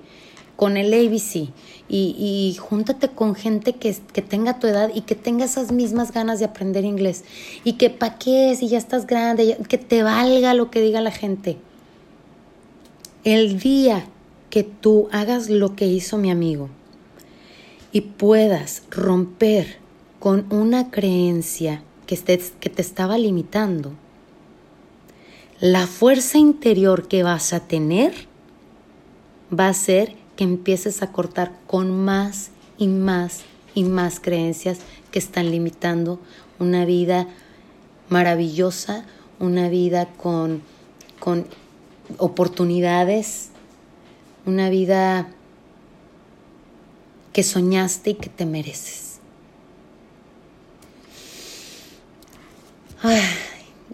con 0.58 0.76
el 0.76 0.92
ABC 0.92 1.50
y, 1.88 2.58
júntate 2.60 3.08
con 3.08 3.36
gente 3.36 3.74
que, 3.74 3.96
que, 4.12 4.22
tenga 4.22 4.60
tu 4.60 4.68
edad 4.68 4.92
y 4.94 5.02
que 5.02 5.16
tenga 5.16 5.46
esas 5.46 5.72
mismas 5.72 6.12
ganas 6.12 6.40
de 6.40 6.46
aprender 6.46 6.84
inglés. 6.84 7.24
Y 7.64 7.74
que 7.74 7.90
pa' 7.90 8.18
qué, 8.18 8.54
si 8.60 8.68
ya 8.68 8.80
estás 8.80 9.08
grande, 9.08 9.58
que 9.70 9.78
te 9.78 10.04
valga 10.04 10.54
lo 10.56 10.70
que 10.70 10.82
diga 10.82 11.00
la 11.00 11.12
gente. 11.12 11.58
El 13.24 13.60
día 13.60 14.08
que 14.50 14.64
tú 14.64 15.08
hagas 15.12 15.50
lo 15.50 15.76
que 15.76 15.86
hizo 15.86 16.18
mi 16.18 16.32
amigo 16.32 16.70
y 17.92 18.02
puedas 18.02 18.84
romper 18.90 19.78
con 20.20 20.52
una 20.52 20.90
creencia 20.90 21.84
que, 22.08 22.18
que 22.60 22.70
te 22.70 22.82
estaba 22.82 23.20
limitando, 23.20 23.94
la 25.60 25.86
fuerza 25.86 26.40
interior 26.40 27.08
que 27.08 27.22
vas 27.22 27.54
a 27.54 27.60
tener 27.60 28.14
va 29.52 29.68
a 29.68 29.74
ser 29.74 30.17
que 30.38 30.46
empieces 30.46 31.02
a 31.02 31.12
cortar 31.12 31.52
con 31.68 31.92
más 32.06 32.52
y 32.78 32.88
más 32.88 33.42
y 33.76 33.84
más 33.84 34.22
creencias 34.22 34.80
que 35.12 35.20
están 35.20 35.52
limitando 35.52 36.20
una 36.60 36.86
vida 36.86 37.28
maravillosa, 38.08 39.06
una 39.40 39.68
vida 39.68 40.08
con, 40.16 40.62
con 41.20 41.46
oportunidades, 42.18 43.50
una 44.46 44.70
vida 44.70 45.28
que 47.34 47.44
soñaste 47.44 48.12
y 48.12 48.16
que 48.16 48.30
te 48.30 48.46
mereces. 48.46 49.20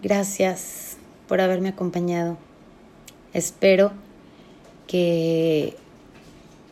gracias 0.00 0.96
por 1.28 1.40
haberme 1.40 1.70
acompañado. 1.70 2.36
Espero 3.32 3.92
que 4.86 5.76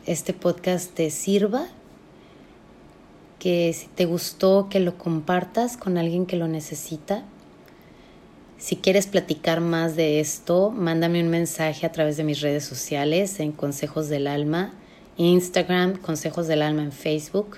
este 0.05 0.33
podcast 0.33 0.93
te 0.93 1.09
sirva, 1.09 1.67
que 3.39 3.73
si 3.73 3.87
te 3.87 4.05
gustó, 4.05 4.67
que 4.69 4.79
lo 4.79 4.97
compartas 4.97 5.77
con 5.77 5.97
alguien 5.97 6.25
que 6.25 6.35
lo 6.35 6.47
necesita. 6.47 7.23
Si 8.57 8.77
quieres 8.77 9.07
platicar 9.07 9.59
más 9.59 9.95
de 9.95 10.19
esto, 10.19 10.71
mándame 10.71 11.21
un 11.21 11.29
mensaje 11.29 11.85
a 11.85 11.91
través 11.91 12.15
de 12.15 12.23
mis 12.23 12.41
redes 12.41 12.63
sociales 12.63 13.39
en 13.39 13.51
Consejos 13.51 14.07
del 14.07 14.27
Alma, 14.27 14.73
Instagram, 15.17 15.97
Consejos 15.97 16.47
del 16.47 16.61
Alma 16.61 16.83
en 16.83 16.91
Facebook 16.91 17.57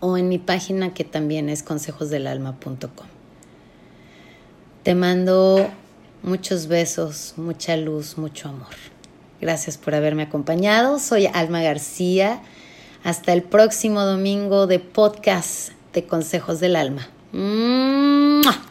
o 0.00 0.16
en 0.16 0.28
mi 0.28 0.38
página 0.38 0.92
que 0.94 1.04
también 1.04 1.48
es 1.48 1.62
consejosdelalma.com. 1.62 3.06
Te 4.82 4.94
mando 4.94 5.68
muchos 6.22 6.66
besos, 6.66 7.34
mucha 7.36 7.76
luz, 7.76 8.18
mucho 8.18 8.48
amor. 8.48 8.97
Gracias 9.40 9.78
por 9.78 9.94
haberme 9.94 10.24
acompañado. 10.24 10.98
Soy 10.98 11.26
Alma 11.26 11.62
García. 11.62 12.40
Hasta 13.04 13.32
el 13.32 13.42
próximo 13.42 14.02
domingo 14.02 14.66
de 14.66 14.80
podcast 14.80 15.70
de 15.92 16.04
Consejos 16.04 16.60
del 16.60 16.76
Alma. 16.76 17.08
Mm. 17.32 18.67